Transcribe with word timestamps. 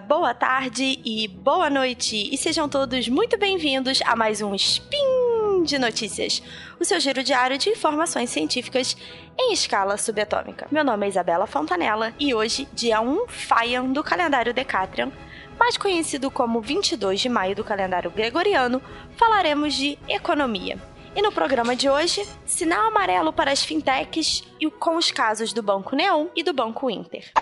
boa 0.00 0.34
tarde 0.34 1.00
e 1.04 1.26
boa 1.26 1.70
noite. 1.70 2.28
E 2.30 2.36
sejam 2.36 2.68
todos 2.68 3.08
muito 3.08 3.38
bem-vindos 3.38 4.00
a 4.04 4.14
mais 4.14 4.42
um 4.42 4.54
Spin 4.54 5.62
de 5.64 5.78
Notícias, 5.78 6.42
o 6.78 6.84
seu 6.84 7.00
giro 7.00 7.22
diário 7.22 7.56
de 7.56 7.70
informações 7.70 8.28
científicas 8.28 8.96
em 9.38 9.52
escala 9.52 9.96
subatômica. 9.96 10.66
Meu 10.70 10.84
nome 10.84 11.06
é 11.06 11.08
Isabela 11.08 11.46
Fontanella 11.46 12.12
e 12.18 12.34
hoje, 12.34 12.68
dia 12.74 13.00
1 13.00 13.26
Faian 13.28 13.86
do 13.86 14.04
calendário 14.04 14.52
Decatrian, 14.52 15.10
mais 15.58 15.78
conhecido 15.78 16.30
como 16.30 16.60
22 16.60 17.20
de 17.20 17.28
maio 17.28 17.56
do 17.56 17.64
calendário 17.64 18.10
gregoriano, 18.10 18.82
falaremos 19.16 19.74
de 19.74 19.98
economia. 20.08 20.78
E 21.14 21.22
no 21.22 21.32
programa 21.32 21.74
de 21.74 21.88
hoje, 21.88 22.22
sinal 22.44 22.88
amarelo 22.88 23.32
para 23.32 23.50
as 23.50 23.64
fintechs 23.64 24.44
e 24.60 24.70
com 24.70 24.96
os 24.96 25.10
casos 25.10 25.54
do 25.54 25.62
Banco 25.62 25.96
Neon 25.96 26.26
e 26.36 26.42
do 26.42 26.52
Banco 26.52 26.90
Inter. 26.90 27.32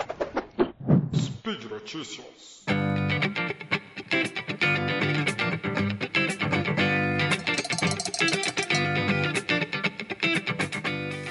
Speed 1.44 1.64
Notícias. 1.64 2.64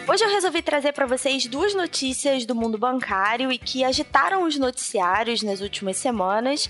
Hoje 0.07 0.23
eu 0.23 0.29
resolvi 0.29 0.61
trazer 0.61 0.93
para 0.93 1.07
vocês 1.07 1.47
duas 1.47 1.73
notícias 1.73 2.45
do 2.45 2.53
mundo 2.53 2.77
bancário 2.77 3.51
e 3.51 3.57
que 3.57 3.83
agitaram 3.83 4.43
os 4.43 4.55
noticiários 4.55 5.41
nas 5.41 5.61
últimas 5.61 5.97
semanas. 5.97 6.69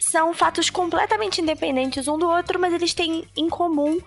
São 0.00 0.34
fatos 0.34 0.68
completamente 0.68 1.40
independentes 1.40 2.08
um 2.08 2.18
do 2.18 2.28
outro, 2.28 2.58
mas 2.58 2.74
eles 2.74 2.92
têm 2.92 3.24
em 3.36 3.48
comum 3.48 4.00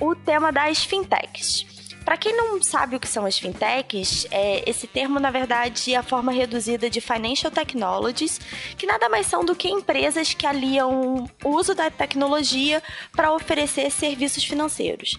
o 0.00 0.16
tema 0.16 0.50
das 0.50 0.82
fintechs. 0.82 1.79
Para 2.10 2.16
quem 2.16 2.36
não 2.36 2.60
sabe 2.60 2.96
o 2.96 2.98
que 2.98 3.06
são 3.06 3.24
as 3.24 3.38
fintechs, 3.38 4.26
é, 4.32 4.68
esse 4.68 4.88
termo, 4.88 5.20
na 5.20 5.30
verdade, 5.30 5.94
é 5.94 5.96
a 5.96 6.02
forma 6.02 6.32
reduzida 6.32 6.90
de 6.90 7.00
Financial 7.00 7.52
Technologies, 7.52 8.40
que 8.76 8.84
nada 8.84 9.08
mais 9.08 9.28
são 9.28 9.44
do 9.44 9.54
que 9.54 9.68
empresas 9.68 10.34
que 10.34 10.44
aliam 10.44 11.24
o 11.44 11.48
uso 11.50 11.72
da 11.72 11.88
tecnologia 11.88 12.82
para 13.12 13.32
oferecer 13.32 13.92
serviços 13.92 14.42
financeiros. 14.42 15.16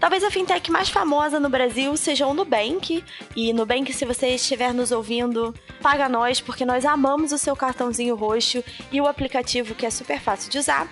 Talvez 0.00 0.24
a 0.24 0.32
fintech 0.32 0.68
mais 0.68 0.88
famosa 0.88 1.38
no 1.38 1.48
Brasil 1.48 1.96
seja 1.96 2.26
o 2.26 2.34
Nubank, 2.34 3.04
e 3.36 3.52
Nubank, 3.52 3.92
se 3.92 4.04
você 4.04 4.30
estiver 4.30 4.74
nos 4.74 4.90
ouvindo, 4.90 5.54
paga 5.80 6.08
nós, 6.08 6.40
porque 6.40 6.64
nós 6.64 6.84
amamos 6.84 7.30
o 7.30 7.38
seu 7.38 7.54
cartãozinho 7.54 8.16
roxo 8.16 8.64
e 8.90 9.00
o 9.00 9.06
aplicativo 9.06 9.76
que 9.76 9.86
é 9.86 9.90
super 9.90 10.20
fácil 10.20 10.50
de 10.50 10.58
usar. 10.58 10.90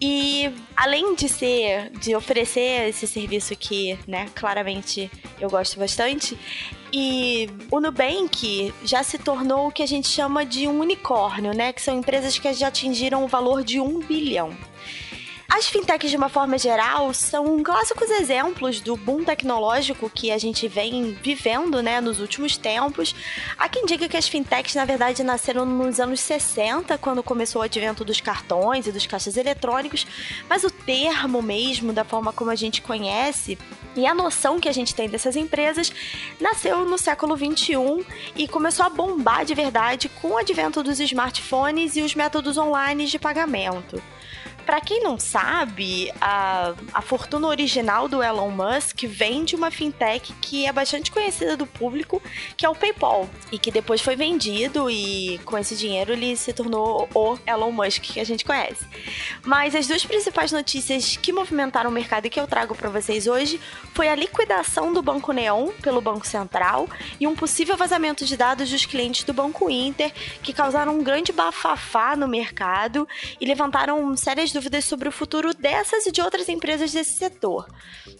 E 0.00 0.50
além 0.74 1.14
de 1.14 1.28
ser, 1.28 1.90
de 1.90 2.16
oferecer 2.16 2.88
esse 2.88 3.06
serviço 3.06 3.54
que, 3.54 3.98
né, 4.08 4.30
claramente 4.34 4.85
eu 5.40 5.50
gosto 5.50 5.78
bastante. 5.78 6.38
E 6.92 7.48
o 7.70 7.80
Nubank 7.80 8.72
já 8.84 9.02
se 9.02 9.18
tornou 9.18 9.68
o 9.68 9.72
que 9.72 9.82
a 9.82 9.86
gente 9.86 10.08
chama 10.08 10.44
de 10.44 10.66
um 10.68 10.80
unicórnio, 10.80 11.52
né? 11.52 11.72
Que 11.72 11.82
são 11.82 11.98
empresas 11.98 12.38
que 12.38 12.52
já 12.52 12.68
atingiram 12.68 13.24
o 13.24 13.28
valor 13.28 13.62
de 13.62 13.80
um 13.80 13.98
bilhão. 14.00 14.56
As 15.56 15.68
fintechs, 15.68 16.10
de 16.10 16.18
uma 16.18 16.28
forma 16.28 16.58
geral, 16.58 17.14
são 17.14 17.62
clássicos 17.62 18.10
exemplos 18.10 18.78
do 18.78 18.94
boom 18.94 19.24
tecnológico 19.24 20.10
que 20.10 20.30
a 20.30 20.36
gente 20.36 20.68
vem 20.68 21.16
vivendo 21.22 21.82
né, 21.82 21.98
nos 21.98 22.20
últimos 22.20 22.58
tempos. 22.58 23.14
Há 23.56 23.66
quem 23.66 23.86
diga 23.86 24.06
que 24.06 24.18
as 24.18 24.28
fintechs, 24.28 24.74
na 24.74 24.84
verdade, 24.84 25.22
nasceram 25.22 25.64
nos 25.64 25.98
anos 25.98 26.20
60, 26.20 26.98
quando 26.98 27.22
começou 27.22 27.62
o 27.62 27.64
advento 27.64 28.04
dos 28.04 28.20
cartões 28.20 28.86
e 28.86 28.92
dos 28.92 29.06
caixas 29.06 29.38
eletrônicos, 29.38 30.06
mas 30.46 30.62
o 30.62 30.70
termo 30.70 31.40
mesmo, 31.40 31.90
da 31.90 32.04
forma 32.04 32.34
como 32.34 32.50
a 32.50 32.54
gente 32.54 32.82
conhece, 32.82 33.56
e 33.96 34.06
a 34.06 34.12
noção 34.12 34.60
que 34.60 34.68
a 34.68 34.72
gente 34.72 34.94
tem 34.94 35.08
dessas 35.08 35.36
empresas 35.36 35.90
nasceu 36.38 36.84
no 36.84 36.98
século 36.98 37.34
21 37.34 38.04
e 38.36 38.46
começou 38.46 38.84
a 38.84 38.90
bombar 38.90 39.46
de 39.46 39.54
verdade 39.54 40.10
com 40.20 40.32
o 40.32 40.36
advento 40.36 40.82
dos 40.82 41.00
smartphones 41.00 41.96
e 41.96 42.02
os 42.02 42.14
métodos 42.14 42.58
online 42.58 43.06
de 43.06 43.18
pagamento. 43.18 44.02
Para 44.66 44.80
quem 44.80 45.00
não 45.00 45.16
sabe, 45.16 46.12
a, 46.20 46.74
a 46.92 47.00
fortuna 47.00 47.46
original 47.46 48.08
do 48.08 48.20
Elon 48.20 48.50
Musk 48.50 49.04
vem 49.04 49.44
de 49.44 49.54
uma 49.54 49.70
fintech 49.70 50.32
que 50.40 50.66
é 50.66 50.72
bastante 50.72 51.12
conhecida 51.12 51.56
do 51.56 51.64
público, 51.64 52.20
que 52.56 52.66
é 52.66 52.68
o 52.68 52.74
PayPal, 52.74 53.30
e 53.52 53.60
que 53.60 53.70
depois 53.70 54.00
foi 54.00 54.16
vendido 54.16 54.90
e 54.90 55.38
com 55.44 55.56
esse 55.56 55.76
dinheiro 55.76 56.12
ele 56.12 56.36
se 56.36 56.52
tornou 56.52 57.08
o 57.14 57.38
Elon 57.46 57.70
Musk 57.70 58.02
que 58.02 58.18
a 58.18 58.24
gente 58.24 58.44
conhece. 58.44 58.84
Mas 59.44 59.72
as 59.76 59.86
duas 59.86 60.04
principais 60.04 60.50
notícias 60.50 61.16
que 61.16 61.32
movimentaram 61.32 61.88
o 61.88 61.92
mercado 61.92 62.26
e 62.26 62.30
que 62.30 62.40
eu 62.40 62.48
trago 62.48 62.74
para 62.74 62.90
vocês 62.90 63.28
hoje 63.28 63.60
foi 63.94 64.08
a 64.08 64.16
liquidação 64.16 64.92
do 64.92 65.00
Banco 65.00 65.30
Neon 65.30 65.68
pelo 65.80 66.00
Banco 66.00 66.26
Central 66.26 66.88
e 67.20 67.26
um 67.28 67.36
possível 67.36 67.76
vazamento 67.76 68.24
de 68.24 68.36
dados 68.36 68.68
dos 68.68 68.84
clientes 68.84 69.22
do 69.22 69.32
Banco 69.32 69.70
Inter, 69.70 70.12
que 70.42 70.52
causaram 70.52 70.98
um 70.98 71.04
grande 71.04 71.30
bafafá 71.30 72.16
no 72.16 72.26
mercado 72.26 73.06
e 73.40 73.46
levantaram 73.46 74.16
sérias 74.16 74.55
dúvidas 74.56 74.86
sobre 74.86 75.06
o 75.06 75.12
futuro 75.12 75.52
dessas 75.52 76.06
e 76.06 76.10
de 76.10 76.22
outras 76.22 76.48
empresas 76.48 76.90
desse 76.90 77.12
setor. 77.12 77.66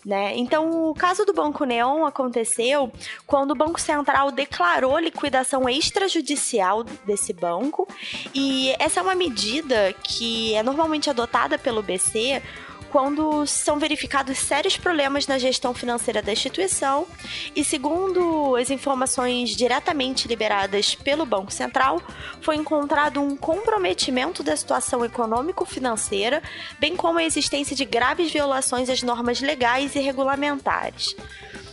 Né? 0.05 0.37
Então, 0.37 0.91
o 0.91 0.95
caso 0.95 1.25
do 1.25 1.33
Banco 1.33 1.65
Neon 1.65 2.05
aconteceu 2.05 2.93
quando 3.27 3.53
o 3.53 3.55
Banco 3.55 3.81
Central 3.81 4.31
declarou 4.31 4.99
liquidação 4.99 5.67
extrajudicial 5.67 6.85
desse 7.07 7.33
banco, 7.33 7.89
e 8.35 8.75
essa 8.79 9.01
é 9.01 9.03
uma 9.03 9.15
medida 9.15 9.95
que 10.03 10.55
é 10.55 10.63
normalmente 10.63 11.09
adotada 11.09 11.59
pelo 11.59 11.83
BC 11.83 12.43
quando 12.91 13.47
são 13.47 13.79
verificados 13.79 14.39
sérios 14.39 14.77
problemas 14.77 15.27
na 15.27 15.39
gestão 15.39 15.75
financeira 15.75 16.23
da 16.23 16.33
instituição 16.33 17.07
e, 17.55 17.65
segundo 17.65 18.57
as 18.57 18.71
informações 18.71 19.51
diretamente 19.51 20.29
liberadas 20.29 20.95
pelo 20.95 21.27
Banco 21.27 21.53
Central, 21.53 22.01
foi 22.41 22.57
encontrado 22.57 23.21
um 23.21 23.37
comprometimento 23.37 24.43
da 24.43 24.57
situação 24.57 25.05
econômico-financeira, 25.05 26.43
bem 26.79 26.97
como 26.97 27.19
a 27.19 27.25
existência 27.25 27.75
de 27.77 27.85
graves 27.85 28.33
violações 28.33 28.89
às 28.89 29.03
normas 29.03 29.41
legais 29.41 29.95
e 29.95 30.01
regulamentares. 30.01 31.15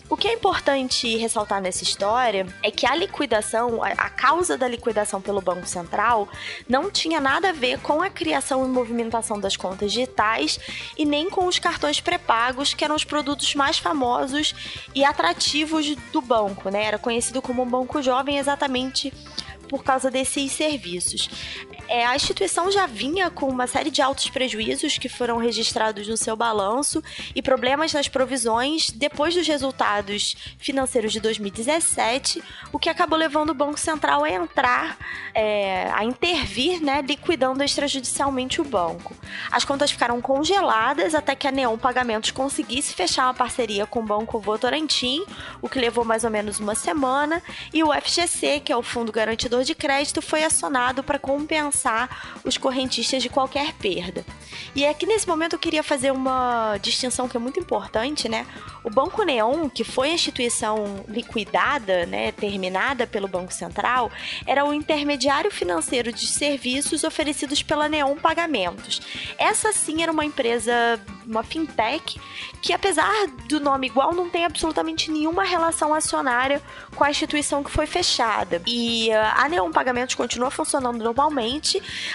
O 0.10 0.18
que 0.18 0.28
é 0.28 0.34
importante 0.34 1.16
ressaltar 1.18 1.62
nessa 1.62 1.84
história 1.84 2.46
é 2.62 2.70
que 2.70 2.86
a 2.86 2.94
liquidação, 2.94 3.82
a 3.82 4.10
causa 4.10 4.58
da 4.58 4.68
liquidação 4.68 5.22
pelo 5.22 5.42
Banco 5.42 5.66
Central, 5.66 6.28
não 6.68 6.92
tinha 6.92 7.20
nada 7.20 7.50
a 7.50 7.54
ver 7.54 7.80
com 7.80 8.02
a 8.02 8.10
criação 8.10 8.66
e 8.66 8.68
movimentação 8.68 9.40
das 9.40 9.56
contas 9.56 9.92
digitais 9.92 10.60
e 10.98 11.06
nem 11.06 11.30
com 11.30 11.48
os 11.48 11.58
cartões 11.58 12.02
pré-pagos, 12.02 12.74
que 12.74 12.84
eram 12.84 12.96
os 12.96 13.04
produtos 13.04 13.56
mais 13.56 13.78
famosos 13.78 14.54
e 14.94 15.04
atrativos 15.04 15.96
do 16.12 16.22
banco, 16.22 16.70
né? 16.70 16.84
Era 16.84 17.00
conhecido 17.00 17.42
como 17.42 17.64
um 17.64 17.70
banco 17.70 18.02
jovem 18.02 18.38
exatamente 18.38 19.12
por 19.70 19.84
causa 19.84 20.12
desses 20.12 20.52
serviços. 20.52 21.30
É, 21.88 22.06
a 22.06 22.16
instituição 22.16 22.72
já 22.72 22.86
vinha 22.86 23.30
com 23.30 23.48
uma 23.48 23.68
série 23.68 23.92
de 23.92 24.02
altos 24.02 24.30
prejuízos 24.30 24.98
que 24.98 25.10
foram 25.10 25.38
registrados 25.38 26.08
no 26.08 26.16
seu 26.16 26.36
balanço 26.36 27.04
e 27.36 27.42
problemas 27.42 27.94
nas 27.94 28.08
provisões 28.08 28.90
depois 28.90 29.36
dos 29.36 29.48
resultados 29.48 30.36
financeiros 30.58 31.12
de 31.12 31.20
2017, 31.20 32.42
o 32.72 32.80
que 32.80 32.90
acabou 32.90 33.18
levando 33.18 33.50
o 33.50 33.54
Banco 33.54 33.78
Central 33.78 34.24
a 34.24 34.30
entrar, 34.30 34.98
é, 35.34 35.92
a 35.94 36.04
intervir, 36.06 36.82
né, 36.82 37.02
liquidando 37.02 37.64
extrajudicialmente 37.64 38.62
o 38.62 38.64
banco. 38.64 39.16
As 39.52 39.66
contas 39.66 39.92
ficaram 39.92 40.22
congeladas 40.22 41.14
até 41.14 41.36
que 41.36 41.48
a 41.48 41.52
Neon 41.52 41.78
Pagamentos 41.78 42.32
conseguisse 42.32 42.94
fechar 42.94 43.26
uma 43.26 43.34
parceria 43.34 43.86
com 43.86 44.00
o 44.00 44.04
Banco 44.04 44.40
Votorantim, 44.40 45.24
o 45.62 45.68
que 45.68 45.80
levou 45.80 46.06
mais 46.06 46.24
ou 46.24 46.30
menos 46.30 46.60
uma 46.60 46.76
semana, 46.76 47.42
e 47.74 47.84
o 47.84 47.92
FGC, 47.94 48.62
que 48.62 48.72
é 48.72 48.78
o 48.78 48.82
Fundo 48.82 49.12
Garantidor 49.12 49.64
de 49.64 49.76
crédito 49.76 50.22
foi 50.22 50.44
acionado 50.44 51.04
para 51.04 51.20
compensar 51.20 51.73
os 52.44 52.58
correntistas 52.58 53.22
de 53.22 53.30
qualquer 53.30 53.74
perda. 53.74 54.26
E 54.76 54.86
aqui 54.86 55.06
nesse 55.06 55.28
momento 55.28 55.54
eu 55.54 55.60
queria 55.60 55.84
fazer 55.84 56.12
uma 56.12 56.78
distinção 56.82 57.28
que 57.28 57.38
é 57.38 57.40
muito 57.40 57.60
importante, 57.60 58.28
né? 58.28 58.46
O 58.84 58.90
Banco 58.90 59.24
Neon, 59.24 59.70
que 59.70 59.84
foi 59.84 60.10
a 60.10 60.14
instituição 60.14 61.06
liquidada, 61.08 62.06
né, 62.06 62.32
terminada 62.32 63.08
pelo 63.08 63.28
Banco 63.28 63.54
Central, 63.54 64.12
era 64.46 64.66
o 64.66 64.74
intermediário 64.74 65.50
financeiro 65.50 66.12
de 66.12 66.28
serviços 66.28 67.04
oferecidos 67.04 67.64
pela 67.64 67.88
Neon 67.88 68.16
Pagamentos. 68.16 69.02
Essa 69.38 69.72
sim 69.72 70.04
era 70.04 70.12
uma 70.12 70.26
empresa, 70.26 70.74
uma 71.26 71.44
fintech, 71.44 72.20
que 72.62 72.74
apesar 72.74 73.28
do 73.48 73.60
nome 73.60 73.88
igual, 73.88 74.14
não 74.14 74.30
tem 74.30 74.46
absolutamente 74.46 75.12
nenhuma 75.12 75.44
relação 75.44 75.94
acionária 75.94 76.62
com 76.96 77.04
a 77.04 77.10
instituição 77.10 77.64
que 77.64 77.72
foi 77.72 77.86
fechada. 77.86 78.62
E 78.66 79.10
uh, 79.10 79.42
a 79.44 79.50
Neon 79.50 79.72
Pagamentos 79.72 80.16
continua 80.16 80.52
funcionando 80.52 81.04
normalmente, 81.04 81.63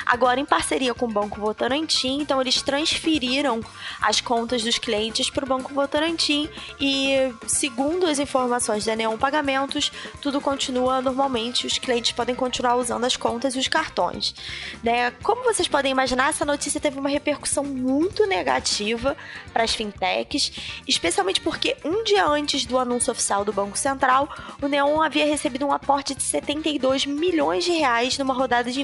agora 0.04 0.40
em 0.40 0.44
parceria 0.44 0.94
com 0.94 1.06
o 1.06 1.12
Banco 1.12 1.40
Votorantim, 1.40 2.20
então 2.20 2.40
eles 2.40 2.62
transferiram 2.62 3.60
as 4.00 4.20
contas 4.20 4.62
dos 4.62 4.78
clientes 4.78 5.30
para 5.30 5.44
o 5.44 5.48
Banco 5.48 5.72
Votorantim 5.72 6.48
e, 6.80 7.32
segundo 7.46 8.06
as 8.06 8.18
informações 8.18 8.84
da 8.84 8.94
Neon 8.94 9.16
Pagamentos, 9.16 9.90
tudo 10.20 10.40
continua 10.40 11.00
normalmente, 11.00 11.66
os 11.66 11.78
clientes 11.78 12.12
podem 12.12 12.34
continuar 12.34 12.76
usando 12.76 13.04
as 13.04 13.16
contas 13.16 13.54
e 13.54 13.58
os 13.58 13.68
cartões. 13.68 14.34
Né? 14.82 15.10
Como 15.22 15.44
vocês 15.44 15.68
podem 15.68 15.92
imaginar, 15.92 16.30
essa 16.30 16.44
notícia 16.44 16.80
teve 16.80 16.98
uma 16.98 17.08
repercussão 17.08 17.64
muito 17.64 18.26
negativa 18.26 19.16
para 19.52 19.64
as 19.64 19.74
fintechs, 19.74 20.52
especialmente 20.86 21.40
porque 21.40 21.76
um 21.84 22.04
dia 22.04 22.26
antes 22.26 22.64
do 22.64 22.78
anúncio 22.78 23.12
oficial 23.12 23.44
do 23.44 23.52
Banco 23.52 23.78
Central, 23.78 24.28
o 24.60 24.68
Neon 24.68 25.00
havia 25.02 25.24
recebido 25.24 25.66
um 25.66 25.72
aporte 25.72 26.14
de 26.14 26.22
72 26.22 27.06
milhões 27.06 27.64
de 27.64 27.72
reais 27.72 28.18
numa 28.18 28.34
rodada 28.34 28.70
de 28.70 28.80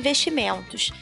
investimentos. 0.54 0.92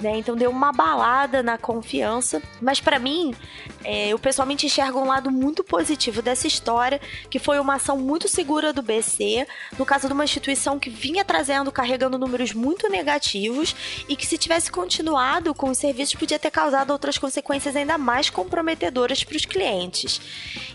Né? 0.00 0.18
Então 0.18 0.36
deu 0.36 0.50
uma 0.50 0.72
balada 0.72 1.42
na 1.42 1.56
confiança. 1.56 2.42
Mas 2.60 2.80
para 2.80 2.98
mim, 2.98 3.34
é, 3.82 4.08
eu 4.08 4.18
pessoalmente 4.18 4.66
enxergo 4.66 4.98
um 4.98 5.06
lado 5.06 5.30
muito 5.30 5.62
positivo 5.62 6.20
dessa 6.20 6.46
história, 6.46 7.00
que 7.30 7.38
foi 7.38 7.58
uma 7.58 7.74
ação 7.74 7.96
muito 7.96 8.28
segura 8.28 8.72
do 8.72 8.82
BC, 8.82 9.46
no 9.78 9.86
caso 9.86 10.06
de 10.06 10.12
uma 10.12 10.24
instituição 10.24 10.78
que 10.78 10.90
vinha 10.90 11.24
trazendo, 11.24 11.70
carregando 11.70 12.18
números 12.18 12.52
muito 12.52 12.88
negativos 12.88 13.74
e 14.08 14.16
que 14.16 14.26
se 14.26 14.38
tivesse 14.38 14.70
continuado 14.70 15.54
com 15.54 15.70
os 15.70 15.78
serviços 15.78 16.14
podia 16.14 16.38
ter 16.38 16.50
causado 16.50 16.90
outras 16.90 17.18
consequências 17.18 17.76
ainda 17.76 17.98
mais 17.98 18.30
comprometedoras 18.30 19.22
para 19.22 19.36
os 19.36 19.44
clientes. 19.44 20.20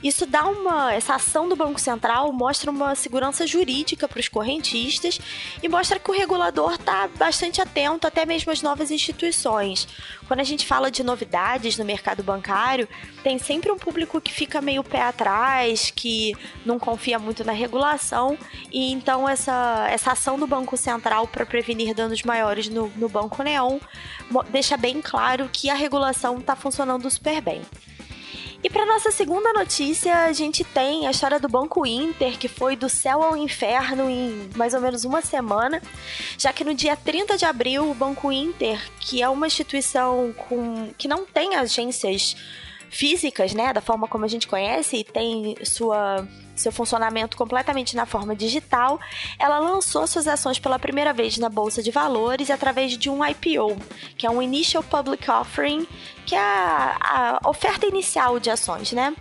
Isso 0.03 0.25
dá 0.25 0.45
uma, 0.45 0.93
essa 0.93 1.15
ação 1.15 1.47
do 1.47 1.55
Banco 1.55 1.79
Central 1.79 2.31
mostra 2.31 2.71
uma 2.71 2.95
segurança 2.95 3.45
jurídica 3.45 4.07
para 4.07 4.19
os 4.19 4.27
correntistas 4.27 5.19
e 5.61 5.67
mostra 5.67 5.99
que 5.99 6.09
o 6.09 6.13
regulador 6.13 6.73
está 6.73 7.07
bastante 7.07 7.61
atento 7.61 8.07
até 8.07 8.25
mesmo 8.25 8.51
às 8.51 8.61
novas 8.61 8.91
instituições 8.91 9.08
instituições. 9.09 9.87
Quando 10.27 10.39
a 10.39 10.43
gente 10.43 10.65
fala 10.65 10.91
de 10.91 11.03
novidades 11.03 11.77
no 11.77 11.83
mercado 11.83 12.23
bancário, 12.23 12.87
tem 13.23 13.39
sempre 13.39 13.71
um 13.71 13.77
público 13.77 14.21
que 14.21 14.31
fica 14.31 14.61
meio 14.61 14.83
pé 14.83 15.01
atrás, 15.01 15.91
que 15.95 16.33
não 16.65 16.77
confia 16.77 17.17
muito 17.17 17.43
na 17.43 17.51
regulação, 17.51 18.37
e 18.71 18.91
então 18.91 19.27
essa, 19.27 19.87
essa 19.89 20.11
ação 20.11 20.39
do 20.39 20.45
Banco 20.45 20.77
Central 20.77 21.27
para 21.27 21.45
prevenir 21.45 21.93
danos 21.93 22.21
maiores 22.23 22.69
no, 22.69 22.87
no 22.95 23.09
Banco 23.09 23.41
Neon 23.43 23.79
deixa 24.51 24.77
bem 24.77 25.01
claro 25.01 25.49
que 25.51 25.69
a 25.69 25.73
regulação 25.73 26.37
está 26.37 26.55
funcionando 26.55 27.09
super 27.09 27.41
bem. 27.41 27.61
E 28.61 28.69
para 28.69 28.85
nossa 28.85 29.09
segunda 29.09 29.53
notícia, 29.53 30.25
a 30.25 30.33
gente 30.33 30.65
tem 30.65 31.07
a 31.07 31.11
história 31.11 31.39
do 31.39 31.47
Banco 31.47 31.85
Inter, 31.85 32.37
que 32.37 32.49
foi 32.49 32.75
do 32.75 32.89
céu 32.89 33.23
ao 33.23 33.37
inferno 33.37 34.09
em 34.09 34.49
mais 34.53 34.73
ou 34.73 34.81
menos 34.81 35.05
uma 35.05 35.21
semana, 35.21 35.81
já 36.37 36.51
que 36.51 36.65
no 36.65 36.73
dia 36.73 36.97
30 36.97 37.37
de 37.37 37.45
abril, 37.45 37.89
o 37.89 37.93
Banco 37.93 38.29
Inter, 38.29 38.77
que 38.99 39.21
é 39.21 39.29
uma 39.29 39.47
instituição 39.47 40.33
com 40.33 40.89
que 40.97 41.07
não 41.07 41.25
tem 41.25 41.55
agências 41.55 42.35
físicas, 42.89 43.53
né, 43.53 43.71
da 43.73 43.81
forma 43.81 44.07
como 44.07 44.25
a 44.25 44.27
gente 44.27 44.47
conhece, 44.47 44.97
e 44.97 45.03
tem 45.03 45.55
sua 45.63 46.27
seu 46.59 46.71
funcionamento 46.71 47.37
completamente 47.37 47.95
na 47.95 48.05
forma 48.05 48.35
digital, 48.35 48.99
ela 49.39 49.59
lançou 49.59 50.05
suas 50.05 50.27
ações 50.27 50.59
pela 50.59 50.77
primeira 50.77 51.13
vez 51.13 51.37
na 51.37 51.49
bolsa 51.49 51.81
de 51.81 51.89
valores 51.89 52.51
através 52.51 52.97
de 52.97 53.09
um 53.09 53.25
IPO, 53.25 53.77
que 54.17 54.27
é 54.27 54.29
um 54.29 54.41
Initial 54.41 54.83
Public 54.83 55.29
Offering, 55.31 55.87
que 56.25 56.35
é 56.35 56.39
a, 56.39 57.39
a 57.41 57.49
oferta 57.49 57.87
inicial 57.87 58.39
de 58.39 58.49
ações, 58.49 58.91
né? 58.91 59.15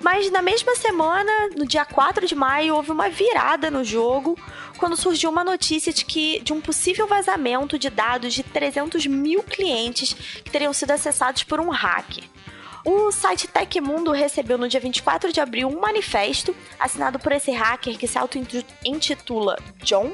Mas 0.00 0.30
na 0.32 0.42
mesma 0.42 0.74
semana, 0.74 1.30
no 1.56 1.64
dia 1.64 1.84
4 1.84 2.26
de 2.26 2.34
maio, 2.34 2.74
houve 2.74 2.90
uma 2.90 3.08
virada 3.08 3.70
no 3.70 3.84
jogo 3.84 4.36
quando 4.76 4.96
surgiu 4.96 5.30
uma 5.30 5.44
notícia 5.44 5.92
de 5.92 6.04
que 6.04 6.40
de 6.40 6.52
um 6.52 6.60
possível 6.60 7.06
vazamento 7.06 7.78
de 7.78 7.88
dados 7.88 8.34
de 8.34 8.42
300 8.42 9.06
mil 9.06 9.44
clientes 9.44 10.12
que 10.12 10.50
teriam 10.50 10.72
sido 10.72 10.90
acessados 10.90 11.44
por 11.44 11.60
um 11.60 11.70
hacker. 11.70 12.24
O 12.84 13.12
site 13.12 13.46
Tecmundo 13.46 14.10
recebeu 14.10 14.58
no 14.58 14.68
dia 14.68 14.80
24 14.80 15.32
de 15.32 15.40
abril 15.40 15.68
um 15.68 15.80
manifesto 15.80 16.54
assinado 16.80 17.16
por 17.18 17.30
esse 17.30 17.52
hacker 17.52 17.96
que 17.96 18.08
se 18.08 18.18
auto-intitula 18.18 19.56
John 19.84 20.12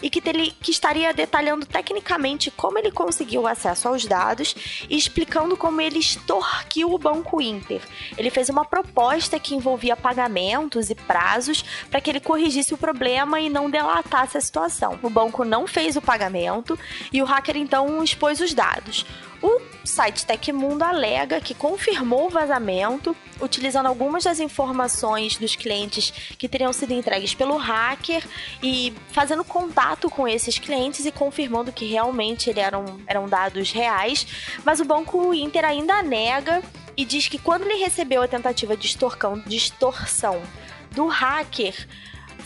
e 0.00 0.08
que, 0.08 0.20
que 0.22 0.70
estaria 0.70 1.12
detalhando 1.12 1.66
tecnicamente 1.66 2.50
como 2.50 2.78
ele 2.78 2.90
conseguiu 2.90 3.46
acesso 3.46 3.88
aos 3.88 4.06
dados 4.06 4.54
e 4.88 4.96
explicando 4.96 5.58
como 5.58 5.80
ele 5.80 5.98
extorquiu 5.98 6.94
o 6.94 6.98
Banco 6.98 7.40
Inter. 7.40 7.82
Ele 8.16 8.30
fez 8.30 8.48
uma 8.48 8.64
proposta 8.64 9.38
que 9.38 9.54
envolvia 9.54 9.94
pagamentos 9.94 10.88
e 10.88 10.94
prazos 10.94 11.62
para 11.90 12.00
que 12.00 12.08
ele 12.08 12.20
corrigisse 12.20 12.72
o 12.72 12.78
problema 12.78 13.40
e 13.40 13.50
não 13.50 13.68
delatasse 13.68 14.38
a 14.38 14.40
situação. 14.40 14.98
O 15.02 15.10
banco 15.10 15.44
não 15.44 15.66
fez 15.66 15.96
o 15.96 16.02
pagamento 16.02 16.78
e 17.12 17.20
o 17.20 17.26
hacker 17.26 17.58
então 17.58 18.02
expôs 18.02 18.40
os 18.40 18.54
dados. 18.54 19.04
O 19.42 19.60
site 19.86 20.26
Tecmundo 20.26 20.84
alega 20.84 21.40
que 21.40 21.54
confirmou 21.54 22.26
o 22.26 22.30
vazamento, 22.30 23.16
utilizando 23.40 23.86
algumas 23.86 24.24
das 24.24 24.40
informações 24.40 25.36
dos 25.36 25.54
clientes 25.56 26.12
que 26.36 26.48
teriam 26.48 26.72
sido 26.72 26.92
entregues 26.92 27.34
pelo 27.34 27.56
hacker 27.56 28.26
e 28.62 28.92
fazendo 29.12 29.44
contato 29.44 30.10
com 30.10 30.26
esses 30.26 30.58
clientes 30.58 31.06
e 31.06 31.12
confirmando 31.12 31.72
que 31.72 31.86
realmente 31.86 32.50
eram, 32.58 33.00
eram 33.06 33.28
dados 33.28 33.70
reais. 33.70 34.26
Mas 34.64 34.80
o 34.80 34.84
Banco 34.84 35.32
Inter 35.32 35.64
ainda 35.64 36.02
nega 36.02 36.62
e 36.96 37.04
diz 37.04 37.28
que 37.28 37.38
quando 37.38 37.62
ele 37.62 37.82
recebeu 37.82 38.22
a 38.22 38.28
tentativa 38.28 38.76
de, 38.76 38.86
extorcão, 38.86 39.38
de 39.38 39.56
extorsão 39.56 40.42
do 40.92 41.06
hacker, 41.06 41.86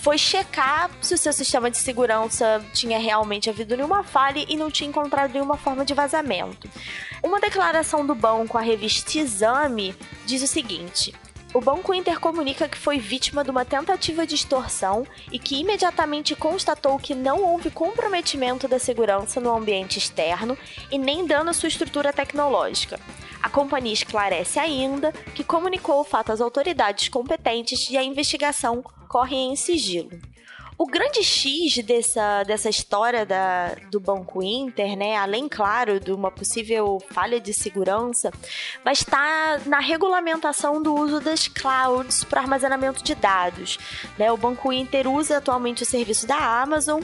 foi 0.00 0.16
checar 0.16 0.90
se 1.00 1.14
o 1.14 1.18
seu 1.18 1.32
sistema 1.32 1.70
de 1.70 1.76
segurança 1.76 2.64
tinha 2.72 2.98
realmente 2.98 3.50
havido 3.50 3.76
nenhuma 3.76 4.02
falha 4.02 4.44
e 4.48 4.56
não 4.56 4.70
tinha 4.70 4.88
encontrado 4.88 5.32
nenhuma 5.32 5.56
forma 5.56 5.84
de 5.84 5.92
vazamento. 5.92 6.68
Uma 7.22 7.38
declaração 7.38 8.06
do 8.06 8.14
banco 8.14 8.56
à 8.56 8.62
revista 8.62 9.18
Exame 9.18 9.94
diz 10.24 10.42
o 10.42 10.46
seguinte: 10.46 11.14
o 11.52 11.60
Banco 11.60 11.92
Inter 11.92 12.18
comunica 12.18 12.68
que 12.68 12.78
foi 12.78 12.98
vítima 12.98 13.44
de 13.44 13.50
uma 13.50 13.64
tentativa 13.64 14.26
de 14.26 14.36
extorsão 14.36 15.06
e 15.30 15.38
que 15.38 15.60
imediatamente 15.60 16.34
constatou 16.34 16.98
que 16.98 17.14
não 17.14 17.42
houve 17.42 17.70
comprometimento 17.70 18.66
da 18.66 18.78
segurança 18.78 19.40
no 19.40 19.54
ambiente 19.54 19.98
externo 19.98 20.56
e 20.90 20.96
nem 20.96 21.26
dano 21.26 21.50
à 21.50 21.52
sua 21.52 21.68
estrutura 21.68 22.12
tecnológica. 22.12 22.98
A 23.42 23.50
companhia 23.50 23.92
esclarece 23.92 24.58
ainda 24.58 25.12
que 25.34 25.44
comunicou 25.44 26.00
o 26.00 26.04
fato 26.04 26.32
às 26.32 26.40
autoridades 26.40 27.08
competentes 27.08 27.90
e 27.90 27.98
a 27.98 28.02
investigação 28.02 28.82
corre 29.08 29.36
em 29.36 29.56
sigilo. 29.56 30.10
O 30.80 30.86
grande 30.86 31.22
X 31.22 31.84
dessa, 31.84 32.42
dessa 32.42 32.70
história 32.70 33.26
da, 33.26 33.74
do 33.90 34.00
Banco 34.00 34.42
Inter, 34.42 34.96
né, 34.96 35.14
além, 35.14 35.46
claro, 35.46 36.00
de 36.00 36.10
uma 36.10 36.30
possível 36.30 36.98
falha 37.10 37.38
de 37.38 37.52
segurança, 37.52 38.32
vai 38.82 38.94
estar 38.94 39.60
na 39.66 39.78
regulamentação 39.78 40.82
do 40.82 40.94
uso 40.94 41.20
das 41.20 41.48
clouds 41.48 42.24
para 42.24 42.40
armazenamento 42.40 43.04
de 43.04 43.14
dados. 43.14 43.76
Né? 44.16 44.32
O 44.32 44.38
Banco 44.38 44.72
Inter 44.72 45.06
usa 45.06 45.36
atualmente 45.36 45.82
o 45.82 45.86
serviço 45.86 46.26
da 46.26 46.62
Amazon 46.62 47.02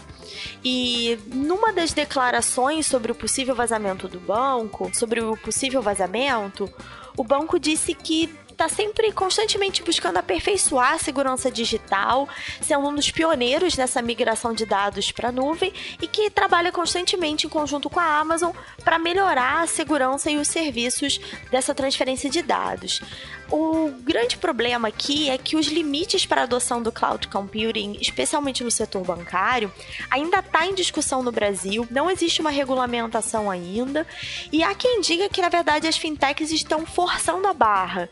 e 0.65 1.19
numa 1.27 1.71
das 1.71 1.93
declarações 1.93 2.87
sobre 2.87 3.13
o 3.13 3.15
possível 3.15 3.55
vazamento 3.55 4.09
do 4.09 4.19
banco, 4.19 4.91
sobre 4.95 5.21
o 5.21 5.37
possível 5.37 5.83
vazamento, 5.83 6.67
o 7.15 7.23
banco 7.23 7.59
disse 7.59 7.95
que 7.95 8.35
está 8.57 8.71
sempre 8.71 9.13
constantemente 9.13 9.83
buscando 9.83 10.17
aperfeiçoar 10.17 10.95
a 10.95 10.99
segurança 10.99 11.51
digital, 11.51 12.27
sendo 12.63 12.89
um 12.89 12.95
dos 12.95 13.11
pioneiros 13.11 13.77
nessa 13.77 14.01
migração 14.01 14.55
de 14.55 14.65
dados 14.65 15.13
para 15.13 15.29
a 15.29 15.33
nuvem 15.33 15.73
e 16.01 16.09
que 16.09 16.31
trabalha 16.31 16.73
constantemente 16.73 17.47
em 17.47 17.51
conjunto 17.51 17.91
com 17.91 18.01
a 18.01 18.19
Amazon 18.19 18.53
para 18.83 18.99
melhorar 18.99 19.63
a 19.63 19.67
segurança 19.67 20.31
e 20.31 20.39
os 20.39 20.49
serviços 20.49 21.21
dessa 21.51 21.75
transferência 21.75 22.31
de 22.31 22.41
dados. 22.41 23.03
O 23.51 23.91
grande 24.01 24.37
problema 24.39 24.89
aqui 24.89 25.31
é 25.31 25.39
que 25.39 25.55
os 25.55 25.67
limites 25.67 26.27
para 26.27 26.41
a 26.41 26.45
adoção 26.45 26.83
do 26.83 26.91
cloud 26.91 27.29
computing, 27.29 27.97
especialmente 28.01 28.65
no 28.65 28.71
setor 28.71 29.05
bancário, 29.05 29.73
ainda 30.11 30.41
está 30.41 30.67
em 30.67 30.75
discussão 30.75 31.23
no 31.23 31.31
Brasil, 31.31 31.87
não 31.91 32.11
existe 32.11 32.41
uma 32.41 32.51
regulamentação 32.51 33.49
ainda, 33.49 34.05
e 34.51 34.65
há 34.65 34.75
quem 34.75 35.01
diga 35.01 35.29
que 35.29 35.41
na 35.41 35.49
verdade 35.49 35.87
as 35.87 35.97
fintechs 35.97 36.51
estão 36.51 36.85
forçando 36.85 37.47
a 37.47 37.55
barra. 37.55 38.09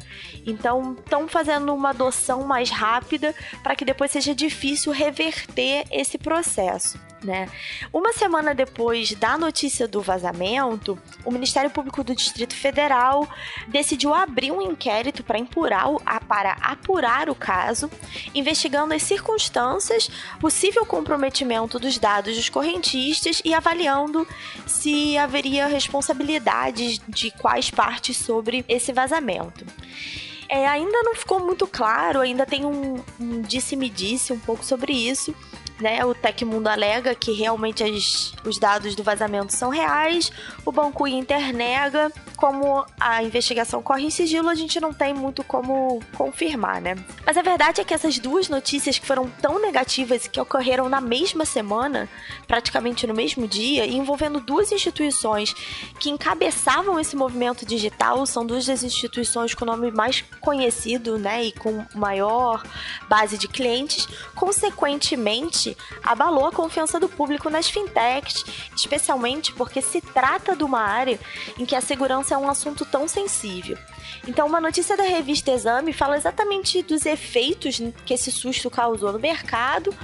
Então, 0.47 0.97
estão 0.99 1.27
fazendo 1.29 1.75
uma 1.75 1.91
adoção 1.91 2.45
mais 2.45 2.71
rápida 2.71 3.35
para 3.63 3.75
que 3.75 3.85
depois 3.85 4.11
seja 4.11 4.35
difícil 4.35 4.93
reverter 4.93 5.85
esse 5.91 6.19
processo 6.19 6.99
né? 7.25 7.49
Uma 7.93 8.13
semana 8.13 8.55
depois 8.55 9.13
da 9.15 9.37
notícia 9.37 9.89
do 9.89 10.01
vazamento, 10.01 10.99
o 11.25 11.31
Ministério 11.31 11.71
Público 11.71 12.05
do 12.05 12.15
Distrito 12.15 12.55
Federal 12.55 13.29
decidiu 13.69 14.15
abrir 14.15 14.53
um 14.53 14.61
inquérito 14.61 15.25
para 15.25 15.39
apurar, 15.39 15.87
para 16.29 16.53
apurar 16.61 17.29
o 17.29 17.35
caso, 17.35 17.91
investigando 18.35 18.95
as 18.95 19.03
circunstâncias, 19.03 20.11
possível 20.39 20.85
comprometimento 20.85 21.79
dos 21.79 21.99
dados 21.99 22.37
dos 22.37 22.49
correntistas 22.49 23.41
e 23.45 23.55
avaliando 23.55 24.27
se 24.67 25.17
haveria 25.17 25.67
responsabilidades 25.67 27.01
de 27.09 27.31
quais 27.31 27.71
partes 27.71 28.17
sobre 28.17 28.65
esse 28.69 28.93
vazamento. 28.93 29.65
É, 30.55 30.69
ainda 30.69 31.03
não 31.03 31.17
ficou 31.17 31.41
muito 31.41 31.67
claro, 31.67 32.21
ainda 32.21 32.47
tem 32.47 32.65
um, 32.65 33.03
um 33.19 33.41
disse-me-disse 33.41 34.15
-disse 34.15 34.33
um 34.33 34.39
pouco 34.39 34.65
sobre 34.65 34.93
isso, 34.93 35.35
né? 35.81 36.05
O 36.05 36.15
Tecmundo 36.15 36.69
alega 36.69 37.15
que 37.15 37.33
realmente 37.33 37.83
as, 37.83 38.33
os 38.45 38.59
dados 38.59 38.95
do 38.95 39.03
vazamento 39.03 39.53
são 39.53 39.71
reais, 39.71 40.31
o 40.65 40.73
Banco 40.73 41.07
Inter 41.07 41.55
nega, 41.55 42.13
como 42.37 42.85
a 43.01 43.23
investigação 43.23 43.83
corre 43.83 44.05
em 44.05 44.11
sigilo, 44.11 44.49
a 44.49 44.55
gente 44.55 44.81
não 44.81 44.93
tem 44.93 45.15
muito 45.15 45.43
como 45.45 46.01
confirmar, 46.17 46.81
né? 46.81 46.97
Mas 47.25 47.37
a 47.37 47.43
verdade 47.43 47.81
é 47.81 47.85
que 47.85 47.95
essas 47.95 48.19
duas 48.19 48.49
notícias 48.49 48.99
que 48.99 49.07
foram 49.07 49.29
tão 49.41 49.61
negativas 49.61 50.27
e 50.27 50.31
que 50.31 50.41
ocorreram 50.41 50.89
na 50.89 51.01
mesma 51.01 51.45
semana, 51.45 52.09
praticamente 52.47 53.07
no 53.07 53.15
mesmo 53.15 53.49
dia, 53.49 53.87
envolvendo 53.87 54.41
duas 54.41 54.73
instituições 54.73 55.55
que 55.99 56.11
encabeçavam 56.11 56.99
esse 56.99 57.17
movimento 57.17 57.65
digital, 57.65 58.27
são 58.27 58.45
duas 58.45 58.67
das 58.67 58.83
instituições 58.83 59.55
com 59.55 59.65
o 59.65 59.69
nome 59.69 59.91
mais 59.91 60.23
conhecido, 60.41 61.19
né, 61.19 61.45
e 61.45 61.53
com 61.53 61.85
maior 61.95 62.63
base 63.09 63.39
de 63.39 63.49
clientes, 63.49 64.09
consequentemente 64.35 65.64
abalou 66.03 66.47
a 66.47 66.53
confiança 66.53 67.01
do 67.01 67.09
público 67.09 67.49
nas 67.49 67.69
fintechs, 67.69 68.45
especialmente 68.77 69.53
porque 69.53 69.81
se 69.81 70.01
trata 70.01 70.55
de 70.57 70.65
uma 70.65 70.81
área 70.81 71.19
em 71.59 71.65
que 71.65 71.77
a 71.77 71.81
segurança 71.81 72.35
é 72.35 72.39
um 72.39 72.49
assunto 72.49 72.85
tão 72.85 73.09
sensível. 73.09 73.79
Então, 74.27 74.47
uma 74.47 74.61
notícia 74.61 74.97
da 74.97 75.03
revista 75.03 75.51
Exame 75.51 75.93
fala 75.93 76.17
exatamente 76.17 76.83
dos 76.83 77.05
efeitos 77.05 77.81
que 78.05 78.15
esse 78.15 78.31
susto 78.31 78.71
causou 78.71 79.13
no 79.13 79.19
mercado, 79.19 79.95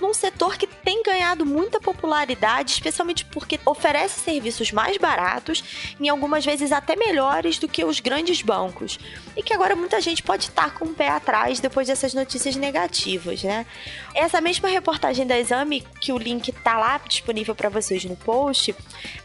num 0.00 0.14
setor 0.14 0.56
que 0.56 0.66
tem 0.66 1.02
ganhado 1.02 1.44
muita 1.44 1.80
popularidade, 1.80 2.72
especialmente 2.72 3.24
porque 3.26 3.60
oferece 3.64 4.20
serviços 4.20 4.72
mais 4.72 4.96
baratos 4.96 5.62
e 6.00 6.08
algumas 6.08 6.44
vezes 6.44 6.72
até 6.72 6.96
melhores 6.96 7.58
do 7.58 7.68
que 7.68 7.84
os 7.84 8.00
grandes 8.00 8.42
bancos. 8.42 8.98
E 9.36 9.42
que 9.42 9.52
agora 9.52 9.76
muita 9.76 10.00
gente 10.00 10.22
pode 10.22 10.44
estar 10.44 10.74
com 10.74 10.86
o 10.86 10.94
pé 10.94 11.08
atrás 11.08 11.60
depois 11.60 11.86
dessas 11.86 12.14
notícias 12.14 12.56
negativas, 12.56 13.42
né? 13.42 13.66
Essa 14.14 14.40
mesma 14.40 14.68
reportagem 14.68 15.26
da 15.26 15.38
Exame, 15.38 15.84
que 16.00 16.12
o 16.12 16.18
link 16.18 16.50
tá 16.52 16.78
lá 16.78 16.98
disponível 16.98 17.54
para 17.54 17.68
vocês 17.68 18.04
no 18.04 18.16
post, 18.16 18.74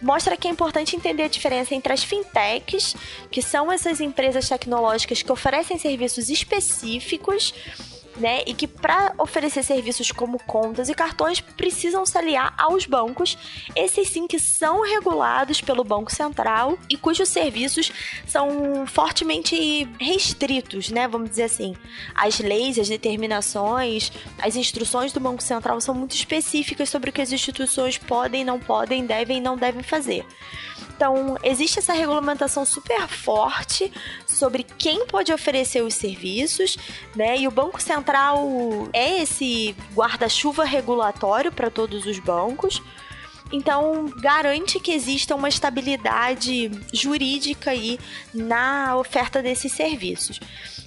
mostra 0.01 0.38
que 0.38 0.48
é 0.48 0.51
importante 0.51 0.96
entender 0.96 1.24
a 1.24 1.27
diferença 1.27 1.74
entre 1.74 1.91
as 1.94 2.03
fintechs, 2.03 2.96
que 3.32 3.41
são 3.41 3.72
essas 3.72 4.00
empresas 4.00 4.48
tecnológicas 4.48 5.22
que 5.22 5.32
oferecem 5.32 5.77
serviços 5.77 6.29
específicos 6.29 7.53
né? 8.17 8.43
E 8.45 8.53
que 8.53 8.67
para 8.67 9.13
oferecer 9.17 9.63
serviços 9.63 10.12
como 10.12 10.39
contas 10.39 10.89
e 10.89 10.93
cartões 10.93 11.39
precisam 11.39 12.05
se 12.05 12.17
aliar 12.17 12.53
aos 12.57 12.86
bancos, 12.86 13.38
esses 13.75 14.10
sim 14.10 14.27
que 14.27 14.39
são 14.39 14.81
regulados 14.81 15.62
pelo 15.62 15.84
Banco 15.84 16.13
Central 16.13 16.77
e 16.89 16.98
cujos 16.98 17.29
serviços 17.29 17.91
são 18.25 18.86
fortemente 18.88 19.88
restritos, 20.00 20.89
né? 20.89 21.07
Vamos 21.07 21.29
dizer 21.29 21.43
assim. 21.43 21.75
As 22.13 22.39
leis, 22.39 22.79
as 22.79 22.88
determinações, 22.88 24.12
as 24.39 24.55
instruções 24.55 25.12
do 25.12 25.19
Banco 25.19 25.43
Central 25.43 25.79
são 25.81 25.93
muito 25.93 26.15
específicas 26.15 26.89
sobre 26.89 27.10
o 27.10 27.13
que 27.13 27.22
as 27.22 27.31
instituições 27.31 27.98
podem, 27.98 28.43
não 28.43 28.60
podem, 28.60 29.05
devem 29.05 29.38
e 29.38 29.41
não 29.41 29.57
devem 29.57 29.84
fazer. 29.84 30.25
Então, 30.95 31.37
existe 31.43 31.79
essa 31.79 31.91
regulamentação 31.91 32.65
super 32.65 33.05
forte 33.07 33.91
sobre 34.25 34.63
quem 34.63 35.05
pode 35.05 35.33
oferecer 35.33 35.81
os 35.81 35.93
serviços, 35.93 36.77
né? 37.13 37.37
E 37.37 37.47
o 37.47 37.51
Banco 37.51 37.81
Central 37.81 38.47
é 38.93 39.21
esse 39.21 39.75
guarda-chuva 39.93 40.63
regulatório 40.63 41.51
para 41.51 41.69
todos 41.69 42.05
os 42.05 42.17
bancos. 42.19 42.81
Então, 43.51 44.05
garante 44.21 44.79
que 44.79 44.91
exista 44.91 45.35
uma 45.35 45.49
estabilidade 45.49 46.71
jurídica 46.93 47.71
aí 47.71 47.99
na 48.33 48.95
oferta 48.95 49.41
desses 49.41 49.73
serviços. 49.73 50.39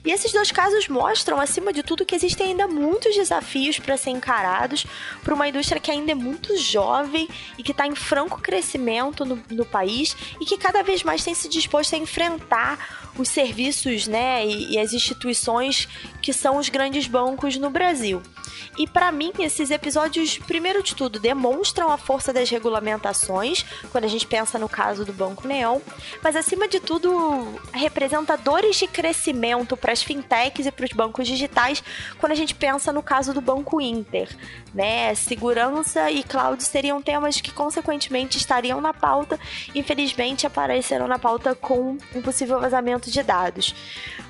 E 0.08 0.10
esses 0.10 0.32
dois 0.32 0.50
casos 0.50 0.88
mostram, 0.88 1.38
acima 1.38 1.70
de 1.70 1.82
tudo, 1.82 2.06
que 2.06 2.14
existem 2.14 2.46
ainda 2.46 2.66
muitos 2.66 3.14
desafios 3.14 3.78
para 3.78 3.94
ser 3.98 4.08
encarados 4.08 4.86
para 5.22 5.34
uma 5.34 5.46
indústria 5.46 5.78
que 5.78 5.90
ainda 5.90 6.12
é 6.12 6.14
muito 6.14 6.56
jovem 6.56 7.28
e 7.58 7.62
que 7.62 7.72
está 7.72 7.86
em 7.86 7.94
franco 7.94 8.40
crescimento 8.40 9.26
no, 9.26 9.38
no 9.50 9.66
país 9.66 10.16
e 10.40 10.46
que 10.46 10.56
cada 10.56 10.82
vez 10.82 11.02
mais 11.02 11.22
tem 11.22 11.34
se 11.34 11.46
disposto 11.46 11.94
a 11.94 11.98
enfrentar 11.98 13.10
os 13.18 13.28
serviços 13.28 14.06
né, 14.06 14.46
e, 14.46 14.76
e 14.76 14.78
as 14.78 14.94
instituições 14.94 15.86
que 16.22 16.32
são 16.32 16.56
os 16.56 16.70
grandes 16.70 17.06
bancos 17.06 17.58
no 17.58 17.68
Brasil. 17.68 18.22
E 18.78 18.86
para 18.86 19.10
mim, 19.10 19.32
esses 19.40 19.70
episódios, 19.70 20.38
primeiro 20.38 20.82
de 20.82 20.94
tudo, 20.94 21.18
demonstram 21.18 21.90
a 21.90 21.98
força 21.98 22.32
das 22.32 22.48
regulamentações, 22.48 23.64
quando 23.90 24.04
a 24.04 24.08
gente 24.08 24.26
pensa 24.26 24.58
no 24.58 24.68
caso 24.68 25.04
do 25.04 25.12
Banco 25.12 25.48
Neon, 25.48 25.80
mas 26.22 26.36
acima 26.36 26.68
de 26.68 26.78
tudo, 26.78 27.60
representadores 27.72 28.76
de 28.76 28.86
crescimento 28.86 29.76
para 29.76 29.92
as 29.98 30.02
fintechs 30.02 30.66
e 30.66 30.70
para 30.70 30.84
os 30.84 30.92
bancos 30.92 31.26
digitais, 31.26 31.82
quando 32.18 32.32
a 32.32 32.34
gente 32.34 32.54
pensa 32.54 32.92
no 32.92 33.02
caso 33.02 33.34
do 33.34 33.40
Banco 33.40 33.80
Inter. 33.80 34.28
Né? 34.74 35.14
Segurança 35.14 36.10
e 36.10 36.22
cloud 36.22 36.62
seriam 36.62 37.00
temas 37.00 37.40
que, 37.40 37.52
consequentemente, 37.52 38.36
estariam 38.36 38.80
na 38.80 38.92
pauta, 38.92 39.40
infelizmente 39.74 40.46
apareceram 40.46 41.08
na 41.08 41.18
pauta 41.18 41.54
com 41.54 41.96
um 42.14 42.22
possível 42.22 42.60
vazamento 42.60 43.10
de 43.10 43.22
dados. 43.22 43.74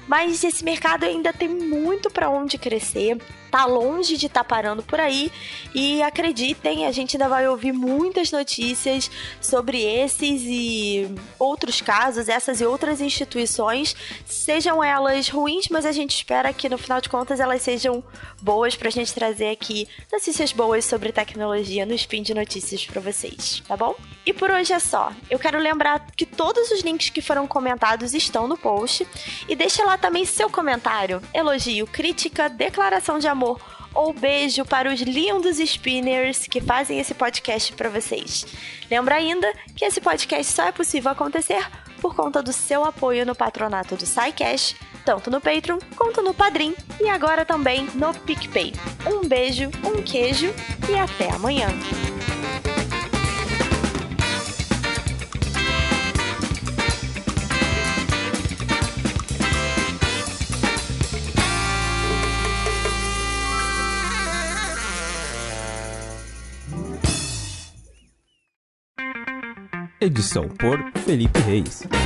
Mas 0.06 0.42
esse 0.42 0.64
mercado 0.64 1.04
ainda 1.04 1.32
tem 1.32 1.48
muito 1.48 2.08
para 2.08 2.30
onde 2.30 2.56
crescer 2.56 3.18
tá 3.50 3.64
longe 3.64 4.16
de 4.16 4.26
estar 4.26 4.44
tá 4.44 4.44
parando 4.44 4.82
por 4.82 5.00
aí. 5.00 5.32
E 5.74 6.02
acreditem, 6.02 6.86
a 6.86 6.92
gente 6.92 7.16
ainda 7.16 7.28
vai 7.28 7.48
ouvir 7.48 7.72
muitas 7.72 8.30
notícias 8.30 9.10
sobre 9.40 9.82
esses 9.82 10.42
e 10.44 11.14
outros 11.38 11.80
casos, 11.80 12.28
essas 12.28 12.60
e 12.60 12.64
outras 12.64 13.00
instituições, 13.00 13.96
sejam 14.26 14.82
elas 14.82 15.28
ruins, 15.28 15.68
mas 15.68 15.84
a 15.84 15.92
gente 15.92 16.14
espera 16.14 16.52
que 16.52 16.68
no 16.68 16.78
final 16.78 17.00
de 17.00 17.08
contas 17.08 17.40
elas 17.40 17.62
sejam 17.62 18.02
boas 18.40 18.76
pra 18.76 18.90
gente 18.90 19.12
trazer 19.14 19.50
aqui 19.50 19.88
notícias 20.28 20.52
boas 20.52 20.84
sobre 20.84 21.10
tecnologia 21.10 21.86
no 21.86 21.94
Spin 21.94 22.22
de 22.22 22.34
Notícias 22.34 22.84
para 22.84 23.00
vocês, 23.00 23.62
tá 23.66 23.74
bom? 23.74 23.94
E 24.26 24.32
por 24.34 24.50
hoje 24.50 24.74
é 24.74 24.78
só. 24.78 25.10
Eu 25.30 25.38
quero 25.38 25.58
lembrar 25.58 26.04
que 26.14 26.26
todos 26.26 26.70
os 26.70 26.82
links 26.82 27.08
que 27.08 27.22
foram 27.22 27.46
comentados 27.46 28.12
estão 28.12 28.46
no 28.46 28.54
post 28.54 29.08
e 29.48 29.56
deixa 29.56 29.82
lá 29.86 29.96
também 29.96 30.26
seu 30.26 30.50
comentário, 30.50 31.22
elogio, 31.32 31.86
crítica, 31.86 32.46
declaração 32.50 33.18
de 33.18 33.26
amor 33.26 33.58
ou 33.94 34.12
beijo 34.12 34.66
para 34.66 34.92
os 34.92 35.00
lindos 35.00 35.56
spinners 35.56 36.46
que 36.46 36.60
fazem 36.60 37.00
esse 37.00 37.14
podcast 37.14 37.72
para 37.72 37.88
vocês. 37.88 38.44
Lembra 38.90 39.14
ainda 39.14 39.50
que 39.74 39.86
esse 39.86 39.98
podcast 39.98 40.52
só 40.52 40.64
é 40.64 40.72
possível 40.72 41.10
acontecer 41.10 41.66
por 42.02 42.14
conta 42.14 42.42
do 42.42 42.52
seu 42.52 42.84
apoio 42.84 43.24
no 43.24 43.34
patronato 43.34 43.96
do 43.96 44.04
SciCash, 44.04 44.76
tanto 45.08 45.30
no 45.30 45.40
Patreon 45.40 45.78
quanto 45.96 46.20
no 46.20 46.34
Padrim 46.34 46.74
e 47.00 47.08
agora 47.08 47.42
também 47.42 47.88
no 47.94 48.12
PicPay. 48.12 48.74
Um 49.06 49.26
beijo, 49.26 49.70
um 49.82 50.02
queijo 50.02 50.52
e 50.86 50.98
até 50.98 51.30
amanhã! 51.30 51.68
Edição 69.98 70.48
por 70.48 70.78
Felipe 71.06 71.40
Reis. 71.40 71.97